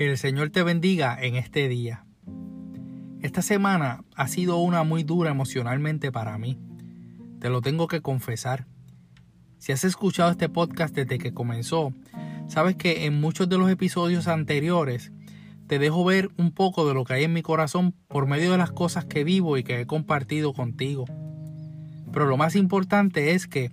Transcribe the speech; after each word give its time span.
Que 0.00 0.08
el 0.08 0.16
Señor 0.16 0.48
te 0.48 0.62
bendiga 0.62 1.14
en 1.20 1.36
este 1.36 1.68
día. 1.68 2.06
Esta 3.20 3.42
semana 3.42 4.02
ha 4.16 4.28
sido 4.28 4.56
una 4.56 4.82
muy 4.82 5.02
dura 5.02 5.30
emocionalmente 5.30 6.10
para 6.10 6.38
mí. 6.38 6.58
Te 7.38 7.50
lo 7.50 7.60
tengo 7.60 7.86
que 7.86 8.00
confesar. 8.00 8.66
Si 9.58 9.72
has 9.72 9.84
escuchado 9.84 10.30
este 10.30 10.48
podcast 10.48 10.94
desde 10.94 11.18
que 11.18 11.34
comenzó, 11.34 11.92
sabes 12.48 12.76
que 12.76 13.04
en 13.04 13.20
muchos 13.20 13.50
de 13.50 13.58
los 13.58 13.70
episodios 13.70 14.26
anteriores 14.26 15.12
te 15.66 15.78
dejo 15.78 16.02
ver 16.02 16.30
un 16.38 16.52
poco 16.52 16.88
de 16.88 16.94
lo 16.94 17.04
que 17.04 17.12
hay 17.12 17.24
en 17.24 17.34
mi 17.34 17.42
corazón 17.42 17.92
por 18.08 18.26
medio 18.26 18.52
de 18.52 18.56
las 18.56 18.72
cosas 18.72 19.04
que 19.04 19.22
vivo 19.22 19.58
y 19.58 19.64
que 19.64 19.82
he 19.82 19.86
compartido 19.86 20.54
contigo. 20.54 21.04
Pero 22.10 22.24
lo 22.24 22.38
más 22.38 22.56
importante 22.56 23.32
es 23.32 23.46
que 23.46 23.70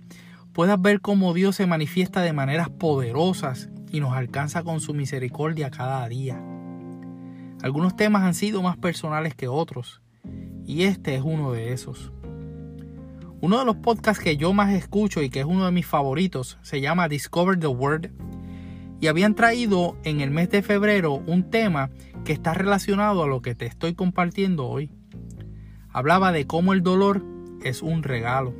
puedas 0.52 0.78
ver 0.78 1.00
cómo 1.00 1.32
Dios 1.32 1.56
se 1.56 1.64
manifiesta 1.64 2.20
de 2.20 2.34
maneras 2.34 2.68
poderosas 2.68 3.70
y 3.90 4.00
nos 4.00 4.12
alcanza 4.12 4.62
con 4.62 4.80
su 4.80 4.94
misericordia 4.94 5.70
cada 5.70 6.08
día. 6.08 6.42
Algunos 7.62 7.96
temas 7.96 8.22
han 8.22 8.34
sido 8.34 8.62
más 8.62 8.76
personales 8.76 9.34
que 9.34 9.48
otros, 9.48 10.00
y 10.64 10.84
este 10.84 11.14
es 11.14 11.22
uno 11.24 11.52
de 11.52 11.72
esos. 11.72 12.12
Uno 13.40 13.58
de 13.58 13.64
los 13.64 13.76
podcasts 13.76 14.22
que 14.22 14.36
yo 14.36 14.52
más 14.52 14.72
escucho 14.74 15.22
y 15.22 15.30
que 15.30 15.40
es 15.40 15.46
uno 15.46 15.64
de 15.64 15.72
mis 15.72 15.86
favoritos 15.86 16.58
se 16.62 16.80
llama 16.80 17.08
Discover 17.08 17.58
the 17.58 17.68
Word 17.68 18.10
y 19.00 19.06
habían 19.06 19.34
traído 19.34 19.96
en 20.04 20.20
el 20.20 20.30
mes 20.30 20.50
de 20.50 20.62
febrero 20.62 21.22
un 21.26 21.50
tema 21.50 21.90
que 22.24 22.32
está 22.32 22.52
relacionado 22.54 23.22
a 23.22 23.28
lo 23.28 23.40
que 23.40 23.54
te 23.54 23.66
estoy 23.66 23.94
compartiendo 23.94 24.66
hoy. 24.66 24.90
Hablaba 25.90 26.32
de 26.32 26.46
cómo 26.46 26.72
el 26.72 26.82
dolor 26.82 27.24
es 27.62 27.82
un 27.82 28.02
regalo. 28.02 28.54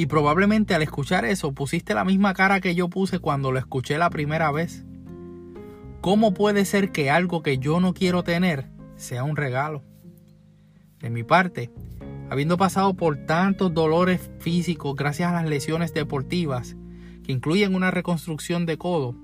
Y 0.00 0.06
probablemente 0.06 0.74
al 0.74 0.80
escuchar 0.80 1.26
eso 1.26 1.52
pusiste 1.52 1.92
la 1.92 2.06
misma 2.06 2.32
cara 2.32 2.62
que 2.62 2.74
yo 2.74 2.88
puse 2.88 3.18
cuando 3.18 3.52
lo 3.52 3.58
escuché 3.58 3.98
la 3.98 4.08
primera 4.08 4.50
vez. 4.50 4.82
¿Cómo 6.00 6.32
puede 6.32 6.64
ser 6.64 6.90
que 6.90 7.10
algo 7.10 7.42
que 7.42 7.58
yo 7.58 7.80
no 7.80 7.92
quiero 7.92 8.24
tener 8.24 8.70
sea 8.96 9.24
un 9.24 9.36
regalo? 9.36 9.84
De 11.00 11.10
mi 11.10 11.22
parte, 11.22 11.70
habiendo 12.30 12.56
pasado 12.56 12.94
por 12.94 13.26
tantos 13.26 13.74
dolores 13.74 14.30
físicos 14.38 14.96
gracias 14.96 15.28
a 15.28 15.34
las 15.34 15.50
lesiones 15.50 15.92
deportivas, 15.92 16.76
que 17.22 17.32
incluyen 17.32 17.74
una 17.74 17.90
reconstrucción 17.90 18.64
de 18.64 18.78
codo, 18.78 19.14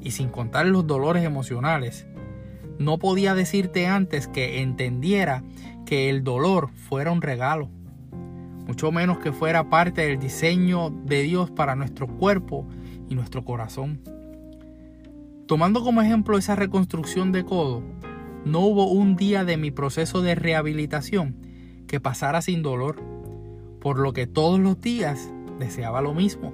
y 0.00 0.12
sin 0.12 0.30
contar 0.30 0.64
los 0.64 0.86
dolores 0.86 1.22
emocionales, 1.22 2.06
no 2.78 2.98
podía 2.98 3.34
decirte 3.34 3.88
antes 3.88 4.26
que 4.26 4.62
entendiera 4.62 5.44
que 5.84 6.08
el 6.08 6.24
dolor 6.24 6.70
fuera 6.74 7.12
un 7.12 7.20
regalo 7.20 7.68
mucho 8.66 8.90
menos 8.90 9.18
que 9.18 9.32
fuera 9.32 9.68
parte 9.68 10.06
del 10.06 10.18
diseño 10.18 10.90
de 10.90 11.22
Dios 11.22 11.50
para 11.50 11.74
nuestro 11.74 12.06
cuerpo 12.06 12.66
y 13.08 13.14
nuestro 13.14 13.44
corazón. 13.44 14.00
Tomando 15.46 15.82
como 15.82 16.00
ejemplo 16.00 16.38
esa 16.38 16.56
reconstrucción 16.56 17.30
de 17.32 17.44
codo, 17.44 17.82
no 18.44 18.60
hubo 18.60 18.90
un 18.90 19.16
día 19.16 19.44
de 19.44 19.56
mi 19.56 19.70
proceso 19.70 20.22
de 20.22 20.34
rehabilitación 20.34 21.36
que 21.86 22.00
pasara 22.00 22.40
sin 22.40 22.62
dolor, 22.62 23.02
por 23.80 23.98
lo 23.98 24.12
que 24.12 24.26
todos 24.26 24.58
los 24.58 24.80
días 24.80 25.30
deseaba 25.58 26.00
lo 26.00 26.14
mismo, 26.14 26.52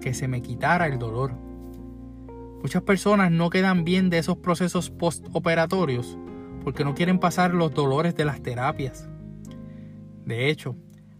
que 0.00 0.12
se 0.12 0.28
me 0.28 0.42
quitara 0.42 0.86
el 0.86 0.98
dolor. 0.98 1.32
Muchas 2.62 2.82
personas 2.82 3.30
no 3.30 3.50
quedan 3.50 3.84
bien 3.84 4.10
de 4.10 4.18
esos 4.18 4.36
procesos 4.38 4.90
postoperatorios 4.90 6.18
porque 6.64 6.84
no 6.84 6.94
quieren 6.94 7.18
pasar 7.18 7.54
los 7.54 7.72
dolores 7.72 8.14
de 8.14 8.24
las 8.24 8.42
terapias. 8.42 9.08
De 10.26 10.50
hecho, 10.50 10.76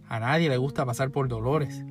a 0.09 0.19
nadie 0.19 0.49
le 0.49 0.57
gusta 0.57 0.85
pasar 0.85 1.11
por 1.11 1.27
dolores. 1.27 1.85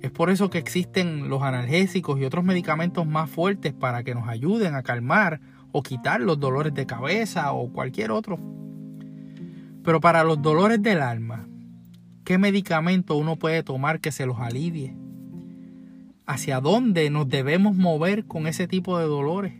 Es 0.00 0.12
por 0.12 0.30
eso 0.30 0.48
que 0.48 0.58
existen 0.58 1.28
los 1.28 1.42
analgésicos 1.42 2.18
y 2.18 2.24
otros 2.24 2.44
medicamentos 2.44 3.04
más 3.06 3.28
fuertes 3.28 3.74
para 3.74 4.04
que 4.04 4.14
nos 4.14 4.28
ayuden 4.28 4.76
a 4.76 4.84
calmar 4.84 5.40
o 5.72 5.82
quitar 5.82 6.20
los 6.20 6.38
dolores 6.38 6.72
de 6.72 6.86
cabeza 6.86 7.52
o 7.52 7.72
cualquier 7.72 8.12
otro. 8.12 8.38
Pero 9.82 10.00
para 10.00 10.22
los 10.22 10.40
dolores 10.40 10.80
del 10.80 11.02
alma, 11.02 11.48
¿qué 12.24 12.38
medicamento 12.38 13.16
uno 13.16 13.36
puede 13.36 13.64
tomar 13.64 14.00
que 14.00 14.12
se 14.12 14.24
los 14.24 14.38
alivie? 14.38 14.94
¿Hacia 16.26 16.60
dónde 16.60 17.10
nos 17.10 17.28
debemos 17.28 17.74
mover 17.74 18.24
con 18.24 18.46
ese 18.46 18.68
tipo 18.68 18.98
de 18.98 19.06
dolores? 19.06 19.54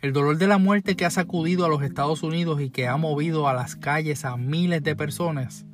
El 0.00 0.12
dolor 0.12 0.38
de 0.38 0.46
la 0.46 0.58
muerte 0.58 0.94
que 0.94 1.04
ha 1.04 1.10
sacudido 1.10 1.64
a 1.64 1.68
los 1.68 1.82
Estados 1.82 2.22
Unidos 2.22 2.60
y 2.60 2.70
que 2.70 2.86
ha 2.86 2.96
movido 2.96 3.48
a 3.48 3.52
las 3.52 3.74
calles 3.74 4.24
a 4.24 4.36
miles 4.36 4.84
de 4.84 4.94
personas 4.94 5.66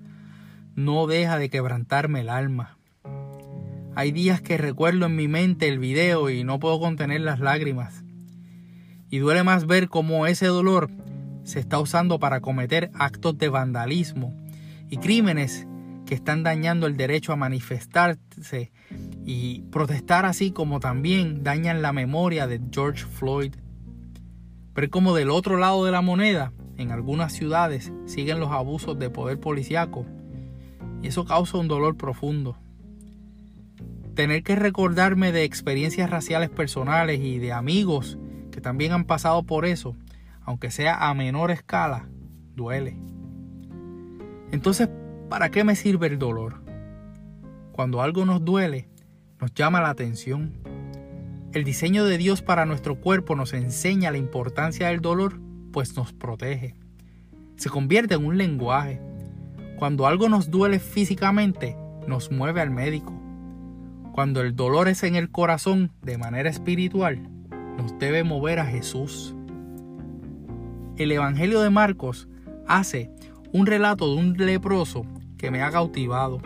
no 0.74 1.06
deja 1.06 1.38
de 1.38 1.50
quebrantarme 1.50 2.22
el 2.22 2.30
alma. 2.30 2.78
Hay 3.94 4.12
días 4.12 4.40
que 4.40 4.56
recuerdo 4.56 5.06
en 5.06 5.16
mi 5.16 5.28
mente 5.28 5.68
el 5.68 5.78
video 5.78 6.30
y 6.30 6.42
no 6.42 6.58
puedo 6.58 6.80
contener 6.80 7.20
las 7.20 7.38
lágrimas. 7.38 8.02
Y 9.10 9.18
duele 9.18 9.42
más 9.42 9.66
ver 9.66 9.90
cómo 9.90 10.26
ese 10.26 10.46
dolor 10.46 10.90
se 11.42 11.60
está 11.60 11.78
usando 11.78 12.18
para 12.18 12.40
cometer 12.40 12.90
actos 12.94 13.36
de 13.36 13.50
vandalismo 13.50 14.34
y 14.88 14.96
crímenes 14.96 15.66
que 16.06 16.14
están 16.14 16.42
dañando 16.42 16.86
el 16.86 16.96
derecho 16.96 17.34
a 17.34 17.36
manifestarse 17.36 18.72
y 19.26 19.60
protestar 19.70 20.24
así 20.24 20.50
como 20.50 20.80
también 20.80 21.44
dañan 21.44 21.82
la 21.82 21.92
memoria 21.92 22.46
de 22.46 22.58
George 22.72 23.04
Floyd. 23.04 23.54
Pero 24.74 24.90
como 24.90 25.14
del 25.14 25.30
otro 25.30 25.56
lado 25.56 25.84
de 25.84 25.92
la 25.92 26.02
moneda, 26.02 26.52
en 26.76 26.90
algunas 26.90 27.32
ciudades 27.32 27.92
siguen 28.06 28.40
los 28.40 28.50
abusos 28.50 28.98
de 28.98 29.08
poder 29.08 29.38
policiaco 29.38 30.04
y 31.02 31.08
eso 31.08 31.24
causa 31.24 31.58
un 31.58 31.68
dolor 31.68 31.96
profundo. 31.96 32.56
Tener 34.14 34.42
que 34.42 34.56
recordarme 34.56 35.32
de 35.32 35.44
experiencias 35.44 36.10
raciales 36.10 36.50
personales 36.50 37.20
y 37.20 37.38
de 37.38 37.52
amigos 37.52 38.18
que 38.50 38.60
también 38.60 38.92
han 38.92 39.04
pasado 39.04 39.42
por 39.42 39.64
eso, 39.64 39.96
aunque 40.42 40.70
sea 40.70 41.08
a 41.08 41.14
menor 41.14 41.50
escala, 41.50 42.08
duele. 42.54 42.96
Entonces, 44.50 44.88
¿para 45.28 45.50
qué 45.50 45.64
me 45.64 45.76
sirve 45.76 46.06
el 46.06 46.18
dolor? 46.18 46.62
Cuando 47.72 48.02
algo 48.02 48.24
nos 48.24 48.44
duele, 48.44 48.88
nos 49.40 49.52
llama 49.52 49.80
la 49.80 49.90
atención 49.90 50.54
el 51.54 51.62
diseño 51.62 52.04
de 52.04 52.18
Dios 52.18 52.42
para 52.42 52.66
nuestro 52.66 52.96
cuerpo 53.00 53.36
nos 53.36 53.52
enseña 53.52 54.10
la 54.10 54.18
importancia 54.18 54.88
del 54.88 55.00
dolor, 55.00 55.38
pues 55.72 55.96
nos 55.96 56.12
protege. 56.12 56.74
Se 57.54 57.70
convierte 57.70 58.14
en 58.14 58.26
un 58.26 58.36
lenguaje. 58.36 59.00
Cuando 59.78 60.08
algo 60.08 60.28
nos 60.28 60.50
duele 60.50 60.80
físicamente, 60.80 61.76
nos 62.08 62.32
mueve 62.32 62.60
al 62.60 62.70
médico. 62.70 63.12
Cuando 64.12 64.40
el 64.40 64.56
dolor 64.56 64.88
es 64.88 65.04
en 65.04 65.14
el 65.14 65.30
corazón 65.30 65.92
de 66.02 66.18
manera 66.18 66.50
espiritual, 66.50 67.22
nos 67.76 67.96
debe 68.00 68.24
mover 68.24 68.58
a 68.58 68.66
Jesús. 68.66 69.36
El 70.96 71.12
Evangelio 71.12 71.60
de 71.60 71.70
Marcos 71.70 72.28
hace 72.66 73.12
un 73.52 73.66
relato 73.66 74.12
de 74.12 74.20
un 74.20 74.32
leproso 74.36 75.06
que 75.38 75.52
me 75.52 75.62
ha 75.62 75.70
cautivado. 75.70 76.40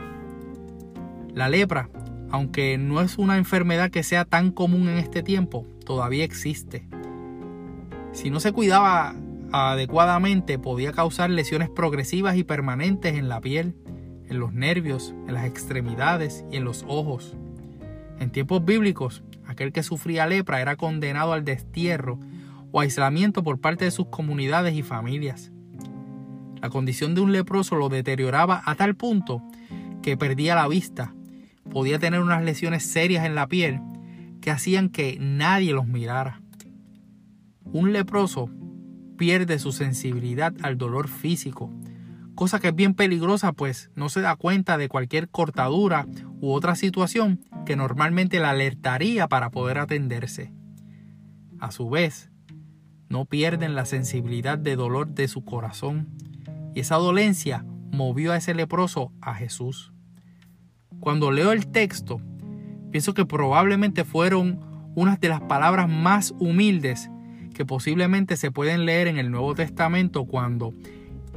La 1.34 1.48
lepra 1.48 1.88
aunque 2.31 2.78
no 2.78 3.00
es 3.00 3.19
una 3.19 3.37
enfermedad 3.37 3.91
que 3.91 4.03
sea 4.03 4.25
tan 4.25 4.50
común 4.50 4.89
en 4.89 4.99
este 4.99 5.22
tiempo, 5.22 5.66
todavía 5.84 6.25
existe. 6.25 6.87
Si 8.12 8.31
no 8.31 8.41
se 8.41 8.53
cuidaba 8.53 9.15
adecuadamente, 9.53 10.59
podía 10.59 10.93
causar 10.93 11.31
lesiones 11.31 11.71
progresivas 11.71 12.37
y 12.37 12.44
permanentes 12.44 13.15
en 13.15 13.28
la 13.28 13.41
piel, 13.41 13.75
en 14.28 14.41
los 14.41 14.53
nervios, 14.53 15.15
en 15.27 15.34
las 15.34 15.47
extremidades 15.47 16.44
y 16.50 16.56
en 16.56 16.65
los 16.65 16.84
ojos. 16.87 17.37
En 18.19 18.31
tiempos 18.31 18.65
bíblicos, 18.65 19.22
aquel 19.47 19.72
que 19.72 19.83
sufría 19.83 20.27
lepra 20.27 20.61
era 20.61 20.77
condenado 20.77 21.33
al 21.33 21.44
destierro 21.44 22.19
o 22.72 22.81
aislamiento 22.81 23.43
por 23.43 23.61
parte 23.61 23.87
de 23.87 23.91
sus 23.91 24.09
comunidades 24.09 24.75
y 24.75 24.83
familias. 24.83 25.50
La 26.61 26.69
condición 26.71 27.15
de 27.15 27.21
un 27.21 27.33
leproso 27.33 27.77
lo 27.77 27.88
deterioraba 27.88 28.62
a 28.67 28.75
tal 28.75 28.97
punto 28.97 29.43
que 30.03 30.17
perdía 30.17 30.55
la 30.55 30.69
vista, 30.69 31.15
podía 31.71 31.99
tener 31.99 32.20
unas 32.20 32.43
lesiones 32.44 32.85
serias 32.85 33.25
en 33.25 33.35
la 33.35 33.47
piel 33.47 33.81
que 34.41 34.50
hacían 34.50 34.88
que 34.88 35.19
nadie 35.20 35.73
los 35.73 35.87
mirara. 35.87 36.41
Un 37.65 37.93
leproso 37.93 38.50
pierde 39.17 39.59
su 39.59 39.73
sensibilidad 39.73 40.55
al 40.62 40.79
dolor 40.79 41.09
físico, 41.09 41.70
cosa 42.35 42.61
que 42.61 42.69
es 42.69 42.75
bien 42.75 42.94
peligrosa 42.94 43.53
pues 43.53 43.91
no 43.94 44.09
se 44.09 44.20
da 44.20 44.37
cuenta 44.37 44.79
de 44.79 44.88
cualquier 44.88 45.29
cortadura 45.29 46.06
u 46.41 46.53
otra 46.53 46.76
situación 46.76 47.41
que 47.67 47.76
normalmente 47.76 48.38
la 48.38 48.50
alertaría 48.50 49.29
para 49.29 49.50
poder 49.50 49.79
atenderse. 49.79 50.53
A 51.59 51.73
su 51.73 51.91
vez, 51.91 52.31
no 53.09 53.25
pierden 53.25 53.75
la 53.75 53.85
sensibilidad 53.85 54.59
de 54.59 54.76
dolor 54.76 55.09
de 55.09 55.29
su 55.29 55.44
corazón 55.44 56.09
y 56.75 56.81
esa 56.81 56.97
dolencia 56.97 57.64
movió 57.91 58.32
a 58.32 58.37
ese 58.37 58.55
leproso 58.55 59.12
a 59.21 59.35
Jesús. 59.35 59.93
Cuando 61.00 61.31
leo 61.31 61.53
el 61.53 61.69
texto, 61.69 62.21
pienso 62.91 63.15
que 63.15 63.25
probablemente 63.25 64.05
fueron 64.05 64.61
unas 64.95 65.21
de 65.21 65.29
las 65.29 65.41
palabras 65.43 65.89
más 65.89 66.35
humildes 66.39 67.11
que 67.55 67.65
posiblemente 67.65 68.37
se 68.37 68.50
pueden 68.50 68.85
leer 68.85 69.09
en 69.09 69.19
el 69.19 69.31
Nuevo 69.31 69.55
Testamento 69.55 70.25
cuando 70.25 70.75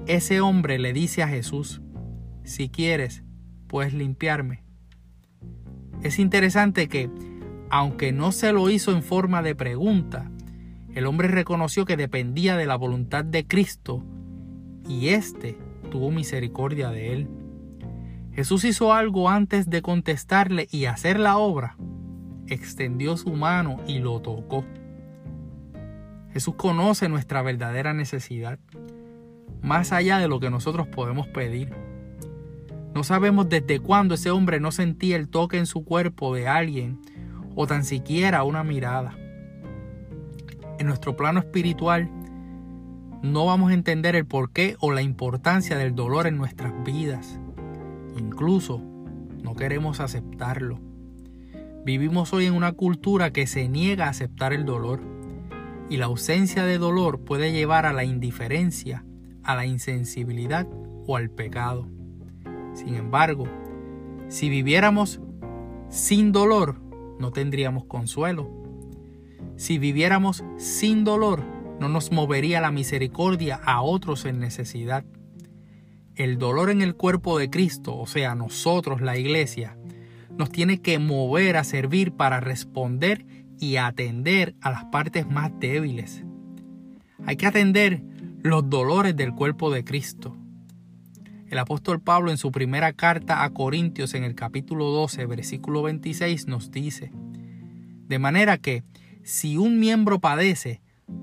ese 0.07 0.41
hombre 0.41 0.79
le 0.79 0.93
dice 0.93 1.23
a 1.23 1.27
Jesús, 1.27 1.81
si 2.43 2.69
quieres, 2.69 3.23
puedes 3.67 3.93
limpiarme. 3.93 4.63
Es 6.03 6.19
interesante 6.19 6.87
que 6.87 7.09
aunque 7.69 8.11
no 8.11 8.31
se 8.31 8.51
lo 8.51 8.69
hizo 8.69 8.91
en 8.91 9.03
forma 9.03 9.41
de 9.41 9.55
pregunta, 9.55 10.29
el 10.93 11.05
hombre 11.05 11.29
reconoció 11.29 11.85
que 11.85 11.95
dependía 11.95 12.57
de 12.57 12.65
la 12.65 12.75
voluntad 12.75 13.23
de 13.23 13.47
Cristo 13.47 14.03
y 14.89 15.09
éste 15.09 15.57
tuvo 15.89 16.11
misericordia 16.11 16.89
de 16.89 17.13
él. 17.13 17.27
Jesús 18.33 18.63
hizo 18.63 18.93
algo 18.93 19.29
antes 19.29 19.69
de 19.69 19.81
contestarle 19.81 20.67
y 20.71 20.85
hacer 20.85 21.19
la 21.19 21.37
obra. 21.37 21.75
Extendió 22.47 23.17
su 23.17 23.33
mano 23.33 23.77
y 23.87 23.99
lo 23.99 24.21
tocó. 24.21 24.65
Jesús 26.33 26.55
conoce 26.55 27.09
nuestra 27.09 27.41
verdadera 27.41 27.93
necesidad, 27.93 28.57
más 29.61 29.91
allá 29.91 30.17
de 30.17 30.29
lo 30.29 30.39
que 30.39 30.49
nosotros 30.49 30.87
podemos 30.87 31.27
pedir. 31.27 31.73
No 32.93 33.03
sabemos 33.03 33.49
desde 33.49 33.79
cuándo 33.79 34.15
ese 34.15 34.31
hombre 34.31 34.59
no 34.59 34.71
sentía 34.71 35.17
el 35.17 35.27
toque 35.27 35.57
en 35.57 35.65
su 35.65 35.83
cuerpo 35.83 36.33
de 36.33 36.47
alguien 36.47 36.99
o 37.55 37.67
tan 37.67 37.83
siquiera 37.83 38.43
una 38.43 38.63
mirada. 38.63 39.17
En 40.79 40.87
nuestro 40.87 41.15
plano 41.15 41.39
espiritual 41.41 42.09
no 43.21 43.45
vamos 43.45 43.71
a 43.71 43.75
entender 43.75 44.15
el 44.15 44.25
porqué 44.25 44.77
o 44.79 44.91
la 44.91 45.01
importancia 45.01 45.77
del 45.77 45.95
dolor 45.95 46.27
en 46.27 46.37
nuestras 46.37 46.73
vidas. 46.83 47.39
Incluso 48.17 48.81
no 49.43 49.55
queremos 49.55 49.99
aceptarlo. 49.99 50.79
Vivimos 51.85 52.31
hoy 52.33 52.45
en 52.45 52.53
una 52.53 52.73
cultura 52.73 53.31
que 53.31 53.47
se 53.47 53.67
niega 53.67 54.05
a 54.05 54.09
aceptar 54.09 54.53
el 54.53 54.65
dolor 54.65 55.01
y 55.89 55.97
la 55.97 56.05
ausencia 56.05 56.63
de 56.63 56.77
dolor 56.77 57.19
puede 57.21 57.51
llevar 57.51 57.85
a 57.85 57.93
la 57.93 58.03
indiferencia, 58.03 59.03
a 59.43 59.55
la 59.55 59.65
insensibilidad 59.65 60.67
o 61.07 61.17
al 61.17 61.29
pecado. 61.29 61.87
Sin 62.73 62.95
embargo, 62.95 63.45
si 64.29 64.47
viviéramos 64.49 65.19
sin 65.89 66.31
dolor, 66.31 66.79
no 67.19 67.31
tendríamos 67.31 67.85
consuelo. 67.85 68.49
Si 69.57 69.77
viviéramos 69.77 70.43
sin 70.57 71.03
dolor, 71.03 71.43
no 71.79 71.89
nos 71.89 72.11
movería 72.11 72.61
la 72.61 72.71
misericordia 72.71 73.59
a 73.65 73.81
otros 73.81 74.25
en 74.25 74.39
necesidad. 74.39 75.03
El 76.15 76.37
dolor 76.37 76.69
en 76.69 76.81
el 76.81 76.95
cuerpo 76.95 77.39
de 77.39 77.49
Cristo, 77.49 77.97
o 77.97 78.07
sea, 78.07 78.35
nosotros, 78.35 79.01
la 79.01 79.17
iglesia, 79.17 79.77
nos 80.37 80.51
tiene 80.51 80.81
que 80.81 80.99
mover 80.99 81.57
a 81.57 81.63
servir 81.63 82.13
para 82.13 82.39
responder 82.39 83.25
y 83.59 83.77
atender 83.77 84.55
a 84.61 84.71
las 84.71 84.85
partes 84.85 85.27
más 85.29 85.51
débiles. 85.59 86.23
Hay 87.25 87.37
que 87.37 87.45
atender 87.45 88.01
los 88.41 88.69
dolores 88.69 89.15
del 89.15 89.33
cuerpo 89.33 89.71
de 89.71 89.83
Cristo. 89.83 90.35
El 91.47 91.59
apóstol 91.59 92.01
Pablo 92.01 92.31
en 92.31 92.37
su 92.37 92.51
primera 92.51 92.93
carta 92.93 93.43
a 93.43 93.49
Corintios 93.51 94.13
en 94.13 94.23
el 94.23 94.35
capítulo 94.35 94.85
12, 94.85 95.25
versículo 95.25 95.83
26 95.83 96.47
nos 96.47 96.71
dice, 96.71 97.11
de 98.07 98.19
manera 98.19 98.57
que 98.57 98.83
si 99.23 99.57
un 99.57 99.79
miembro 99.79 100.19
padece, 100.19 100.81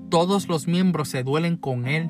todos 0.09 0.47
los 0.47 0.67
miembros 0.67 1.09
se 1.09 1.23
duelen 1.23 1.57
con 1.57 1.87
él, 1.87 2.09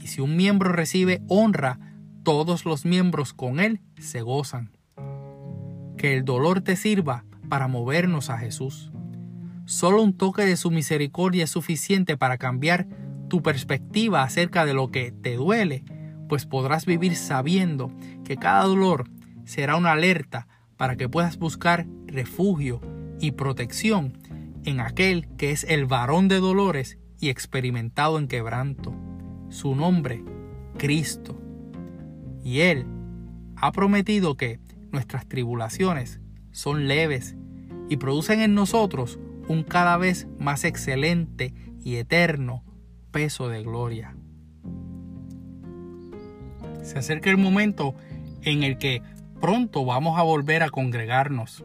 y 0.00 0.08
si 0.08 0.20
un 0.20 0.36
miembro 0.36 0.72
recibe 0.72 1.22
honra, 1.28 1.78
todos 2.26 2.64
los 2.64 2.84
miembros 2.84 3.32
con 3.32 3.60
él 3.60 3.80
se 4.00 4.20
gozan. 4.20 4.72
Que 5.96 6.12
el 6.12 6.24
dolor 6.24 6.60
te 6.60 6.74
sirva 6.74 7.24
para 7.48 7.68
movernos 7.68 8.30
a 8.30 8.38
Jesús. 8.38 8.90
Solo 9.64 10.02
un 10.02 10.12
toque 10.12 10.44
de 10.44 10.56
su 10.56 10.72
misericordia 10.72 11.44
es 11.44 11.50
suficiente 11.50 12.16
para 12.16 12.36
cambiar 12.36 12.88
tu 13.28 13.42
perspectiva 13.42 14.24
acerca 14.24 14.66
de 14.66 14.74
lo 14.74 14.90
que 14.90 15.12
te 15.12 15.36
duele, 15.36 15.84
pues 16.28 16.46
podrás 16.46 16.84
vivir 16.84 17.14
sabiendo 17.14 17.92
que 18.24 18.36
cada 18.36 18.64
dolor 18.64 19.08
será 19.44 19.76
una 19.76 19.92
alerta 19.92 20.48
para 20.76 20.96
que 20.96 21.08
puedas 21.08 21.38
buscar 21.38 21.86
refugio 22.08 22.80
y 23.20 23.30
protección 23.30 24.18
en 24.64 24.80
aquel 24.80 25.28
que 25.36 25.52
es 25.52 25.62
el 25.62 25.86
varón 25.86 26.26
de 26.26 26.40
dolores 26.40 26.98
y 27.20 27.28
experimentado 27.28 28.18
en 28.18 28.26
quebranto. 28.26 28.92
Su 29.48 29.76
nombre, 29.76 30.24
Cristo. 30.76 31.45
Y 32.46 32.60
Él 32.60 32.86
ha 33.56 33.72
prometido 33.72 34.36
que 34.36 34.60
nuestras 34.92 35.26
tribulaciones 35.26 36.20
son 36.52 36.86
leves 36.86 37.34
y 37.88 37.96
producen 37.96 38.40
en 38.40 38.54
nosotros 38.54 39.18
un 39.48 39.64
cada 39.64 39.96
vez 39.96 40.28
más 40.38 40.62
excelente 40.62 41.52
y 41.82 41.96
eterno 41.96 42.62
peso 43.10 43.48
de 43.48 43.64
gloria. 43.64 44.14
Se 46.84 47.00
acerca 47.00 47.30
el 47.30 47.36
momento 47.36 47.96
en 48.42 48.62
el 48.62 48.78
que 48.78 49.02
pronto 49.40 49.84
vamos 49.84 50.16
a 50.16 50.22
volver 50.22 50.62
a 50.62 50.70
congregarnos. 50.70 51.64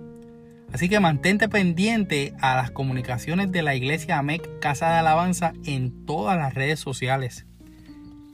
Así 0.73 0.89
que 0.89 0.99
mantente 0.99 1.47
pendiente 1.47 2.33
a 2.41 2.55
las 2.55 2.71
comunicaciones 2.71 3.51
de 3.51 3.61
la 3.61 3.75
iglesia 3.75 4.17
AMEC 4.17 4.57
Casa 4.57 4.89
de 4.89 4.95
Alabanza 4.95 5.53
en 5.63 6.07
todas 6.07 6.37
las 6.37 6.55
redes 6.55 6.79
sociales. 6.79 7.45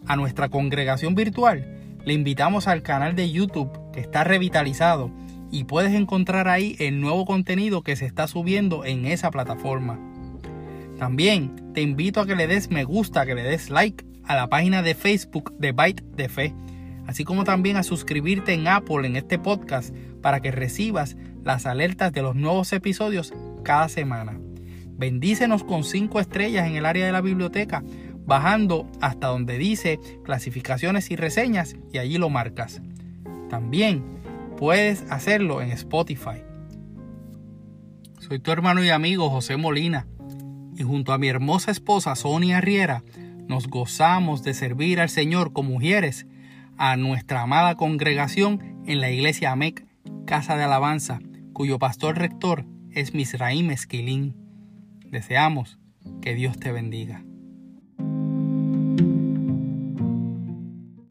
A 0.06 0.16
nuestra 0.16 0.48
congregación 0.48 1.14
virtual 1.14 1.77
le 2.08 2.14
invitamos 2.14 2.70
al 2.70 2.84
canal 2.84 3.18
de 3.18 3.30
YouTube 3.30 3.92
que 3.92 4.00
está 4.00 4.24
revitalizado 4.24 5.12
y 5.52 5.66
puedes 5.66 5.94
encontrar 5.94 6.48
ahí 6.48 6.78
el 6.80 7.02
nuevo 7.02 7.26
contenido 7.26 7.82
que 7.82 7.98
se 7.98 8.06
está 8.06 8.30
subiendo 8.30 8.86
en 8.86 9.06
esa 9.06 9.30
plataforma. 9.30 10.00
También 10.98 11.74
te 11.74 11.82
invito 11.82 12.22
a 12.22 12.26
que 12.26 12.38
le 12.38 12.48
des 12.48 12.72
me 12.72 12.86
gusta, 12.86 13.26
que 13.26 13.36
le 13.36 13.44
des 13.44 13.70
like 13.70 14.06
a 14.24 14.38
la 14.38 14.48
página 14.48 14.84
de 14.84 14.96
Facebook 14.96 15.54
de 15.58 15.74
Byte 15.74 16.02
de 16.16 16.30
Fe, 16.30 16.54
así 17.08 17.26
como 17.26 17.44
también 17.44 17.76
a 17.76 17.84
suscribirte 17.84 18.54
en 18.54 18.70
Apple 18.70 19.06
en 19.06 19.18
este 19.18 19.38
podcast 19.38 19.94
para 20.22 20.40
que 20.40 20.52
recibas 20.52 21.18
las 21.44 21.66
alertas 21.66 22.14
de 22.14 22.22
los 22.22 22.38
nuevos 22.38 22.72
episodios 22.72 23.34
cada 23.66 23.90
semana. 23.90 24.40
Bendícenos 24.98 25.66
con 25.66 25.84
5 25.84 26.22
estrellas 26.22 26.68
en 26.68 26.78
el 26.78 26.86
área 26.86 27.06
de 27.06 27.12
la 27.12 27.22
biblioteca, 27.22 27.84
bajando 28.28 28.86
hasta 29.02 29.28
donde 29.28 29.58
dice 29.58 30.00
clasificaciones 30.24 31.10
y 31.10 31.16
reseñas 31.16 31.76
y 31.92 31.98
allí 31.98 32.18
lo 32.18 32.30
marcas. 32.30 32.82
También 33.50 34.04
puedes 34.58 35.10
hacerlo 35.10 35.62
en 35.62 35.72
Spotify. 35.72 36.44
Soy 38.20 38.40
tu 38.40 38.52
hermano 38.52 38.84
y 38.84 38.90
amigo 38.90 39.30
José 39.30 39.56
Molina 39.58 40.06
y 40.76 40.84
junto 40.84 41.14
a 41.14 41.18
mi 41.18 41.30
hermosa 41.30 41.72
esposa 41.72 42.16
Sonia 42.16 42.62
Riera 42.62 43.04
nos 43.48 43.68
gozamos 43.68 44.44
de 44.44 44.54
servir 44.54 45.00
al 45.00 45.10
Señor 45.10 45.54
como 45.54 45.72
mujeres 45.72 46.28
a 46.78 46.98
nuestra 46.98 47.44
amada 47.44 47.76
congregación 47.76 48.84
en 48.86 49.00
la 49.00 49.10
iglesia 49.10 49.54
AMEC, 49.54 49.86
Casa 50.26 50.58
de 50.58 50.66
Alabanza, 50.66 51.20
cuyo 51.54 51.80
pastor 51.80 52.18
rector 52.18 52.66
es 52.92 53.14
Misraim 53.14 53.72
Esquilín. 53.72 54.36
Deseamos 55.06 55.80
que 56.22 56.36
Dios 56.36 56.60
te 56.60 56.74
bendiga. 56.74 57.24